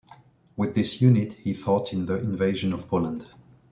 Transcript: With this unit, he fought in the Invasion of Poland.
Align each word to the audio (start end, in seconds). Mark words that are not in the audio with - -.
With 0.57 0.73
this 0.73 0.99
unit, 0.99 1.33
he 1.33 1.53
fought 1.53 1.93
in 1.93 2.07
the 2.07 2.17
Invasion 2.17 2.73
of 2.73 2.87
Poland. 2.87 3.23